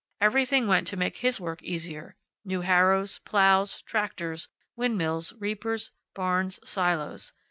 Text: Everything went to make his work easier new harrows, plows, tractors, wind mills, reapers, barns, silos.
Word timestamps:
Everything 0.19 0.65
went 0.65 0.87
to 0.87 0.97
make 0.97 1.17
his 1.17 1.39
work 1.39 1.61
easier 1.61 2.15
new 2.43 2.61
harrows, 2.61 3.19
plows, 3.19 3.83
tractors, 3.83 4.47
wind 4.75 4.97
mills, 4.97 5.31
reapers, 5.39 5.91
barns, 6.15 6.59
silos. 6.67 7.33